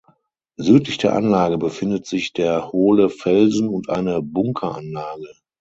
[0.55, 5.27] Südlich der Anlage befindet sich der Hohle Felsen und eine Bunkeranlage.